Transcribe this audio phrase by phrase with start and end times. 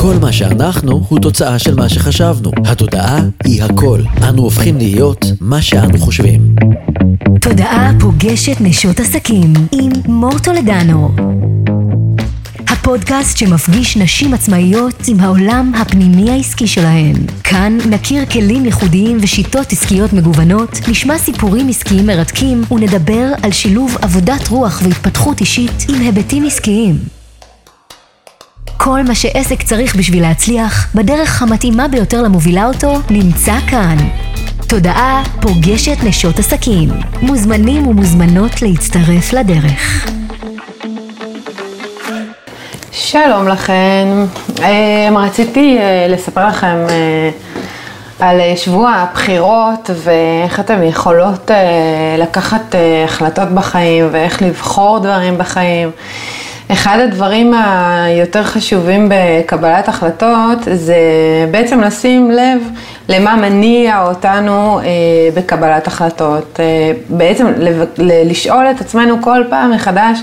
[0.00, 2.50] כל מה שאנחנו הוא תוצאה של מה שחשבנו.
[2.64, 4.00] התודעה היא הכל.
[4.28, 6.54] אנו הופכים להיות מה שאנו חושבים.
[7.40, 11.14] תודעה פוגשת נשות עסקים עם מור טולדנו.
[12.68, 17.14] הפודקאסט שמפגיש נשים עצמאיות עם העולם הפנימי העסקי שלהן.
[17.44, 24.48] כאן נכיר כלים ייחודיים ושיטות עסקיות מגוונות, נשמע סיפורים עסקיים מרתקים ונדבר על שילוב עבודת
[24.48, 27.17] רוח והתפתחות אישית עם היבטים עסקיים.
[28.80, 33.96] כל מה שעסק צריך בשביל להצליח, בדרך המתאימה ביותר למובילה אותו, נמצא כאן.
[34.68, 36.88] תודעה פוגשת נשות עסקים.
[37.22, 40.08] מוזמנים ומוזמנות להצטרף לדרך.
[42.92, 44.08] שלום לכן,
[44.62, 47.30] אה, רציתי אה, לספר לכם אה,
[48.20, 51.50] על שבוע הבחירות ואיך אתן יכולות
[52.18, 52.74] לקחת
[53.04, 55.90] החלטות בחיים ואיך לבחור דברים בחיים.
[56.72, 60.96] אחד הדברים היותר חשובים בקבלת החלטות זה
[61.50, 62.62] בעצם לשים לב
[63.08, 64.84] למה מניע אותנו אה,
[65.34, 66.60] בקבלת החלטות.
[66.60, 67.46] אה, בעצם
[67.98, 70.18] לשאול את עצמנו כל פעם מחדש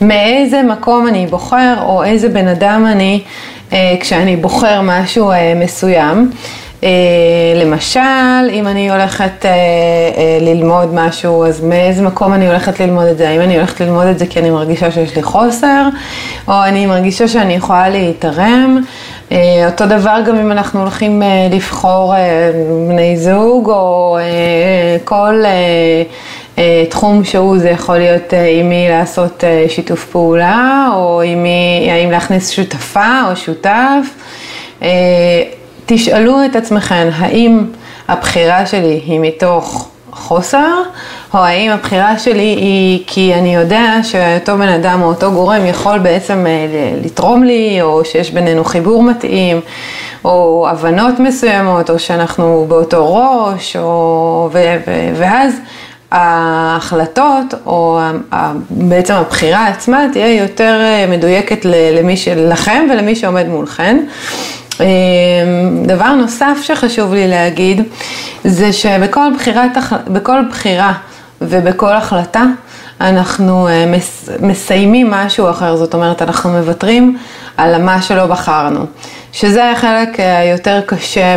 [0.00, 3.22] מאיזה מקום אני בוחר או איזה בן אדם אני
[3.72, 6.30] אה, כשאני בוחר משהו מסוים.
[6.84, 6.90] אה,
[7.56, 8.00] למשל,
[8.52, 13.28] אם אני הולכת אה, אה, ללמוד משהו, אז מאיזה מקום אני הולכת ללמוד את זה?
[13.28, 15.88] האם אני הולכת ללמוד את זה כי אני מרגישה שיש לי חוסר,
[16.48, 18.80] או אני מרגישה שאני יכולה להתערם?
[19.66, 22.14] אותו דבר גם אם אנחנו הולכים לבחור
[22.88, 24.18] בני זוג, או
[25.04, 25.42] כל
[26.88, 32.50] תחום שהוא, זה יכול להיות עם מי לעשות שיתוף פעולה, או עם מי, האם להכניס
[32.50, 34.06] שותפה או שותף.
[35.86, 37.64] תשאלו את עצמכם, האם
[38.08, 40.82] הבחירה שלי היא מתוך חוסר,
[41.34, 45.98] או האם הבחירה שלי היא כי אני יודע שאותו בן אדם או אותו גורם יכול
[45.98, 49.60] בעצם אה, לתרום לי, או שיש בינינו חיבור מתאים,
[50.24, 54.50] או הבנות מסוימות, או שאנחנו באותו ראש, או...
[54.52, 54.58] ו...
[54.86, 55.12] ו...
[55.14, 55.54] ואז
[56.10, 58.00] ההחלטות, או
[58.70, 63.98] בעצם הבחירה עצמה, תהיה יותר אה, מדויקת למי שלכם ולמי שעומד מולכם.
[64.80, 64.86] אמ,
[65.86, 67.82] דבר נוסף שחשוב לי להגיד,
[68.44, 69.70] זה שבכל בחירת,
[70.08, 70.92] בכל בחירה
[71.40, 72.44] ובכל החלטה,
[73.00, 73.94] אנחנו אה,
[74.40, 77.18] מסיימים משהו אחר, זאת אומרת, אנחנו מוותרים
[77.56, 78.86] על מה שלא בחרנו,
[79.34, 81.36] שזה החלק אה, היותר קשה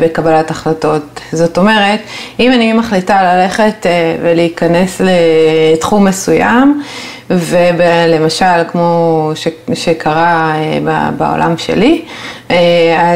[0.00, 1.20] בקבלת החלטות.
[1.32, 2.00] זאת אומרת,
[2.40, 6.82] אם אני מחליטה ללכת אה, ולהיכנס לתחום מסוים,
[7.30, 12.02] ולמשל, כמו ש, שקרה אה, בעולם שלי,
[12.50, 12.56] אה,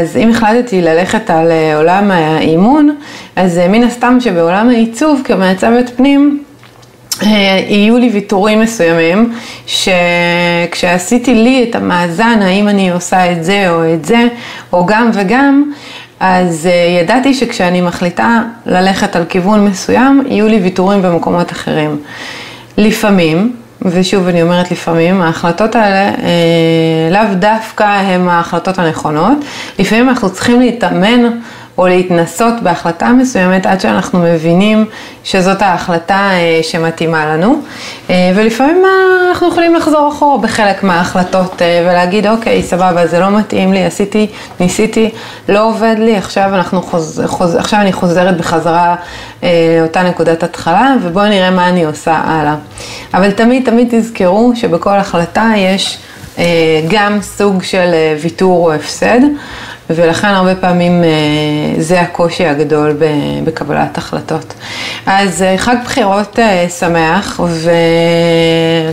[0.00, 2.96] אז אם החלטתי ללכת על אה, עולם האימון,
[3.36, 6.42] אז מן הסתם שבעולם העיצוב כמעצבת פנים,
[7.22, 9.32] יהיו לי ויתורים מסוימים,
[9.66, 14.28] שכשעשיתי לי את המאזן, האם אני עושה את זה או את זה,
[14.72, 15.70] או גם וגם,
[16.20, 16.68] אז
[17.00, 21.96] ידעתי שכשאני מחליטה ללכת על כיוון מסוים, יהיו לי ויתורים במקומות אחרים.
[22.78, 29.38] לפעמים, ושוב אני אומרת לפעמים, ההחלטות האלה אה, לאו דווקא הן ההחלטות הנכונות,
[29.78, 31.22] לפעמים אנחנו צריכים להתאמן
[31.78, 34.84] או להתנסות בהחלטה מסוימת עד שאנחנו מבינים
[35.24, 37.60] שזאת ההחלטה אה, שמתאימה לנו.
[38.10, 38.82] אה, ולפעמים
[39.28, 44.26] אנחנו יכולים לחזור אחורה בחלק מההחלטות אה, ולהגיד, אוקיי, סבבה, זה לא מתאים לי, עשיתי,
[44.60, 45.10] ניסיתי,
[45.48, 48.96] לא עובד לי, עכשיו, אנחנו חוז, חוז, עכשיו אני חוזרת בחזרה
[49.80, 52.54] לאותה נקודת התחלה, ובואו נראה מה אני עושה הלאה.
[53.14, 55.98] אבל תמיד, תמיד תזכרו שבכל החלטה יש
[56.88, 57.90] גם סוג של
[58.22, 59.20] ויתור או הפסד.
[59.90, 61.08] ולכן הרבה פעמים אה,
[61.78, 62.96] זה הקושי הגדול
[63.44, 64.54] בקבלת החלטות.
[65.06, 67.40] אז אה, חג בחירות אה, שמח,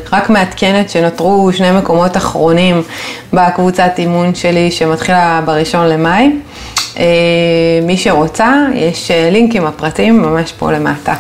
[0.10, 2.82] ורק מעדכנת שנותרו שני מקומות אחרונים
[3.34, 6.32] בקבוצת אימון שלי שמתחילה בראשון למאי.
[7.84, 11.14] מי שרוצה, יש לינק עם הפרטים ממש פה למטה.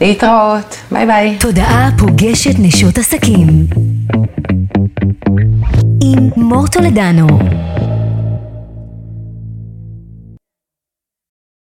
[0.00, 1.36] להתראות, ביי ביי.
[1.40, 3.46] תודעה פוגשת נשות עסקים
[6.02, 7.26] עם מור טולדנו.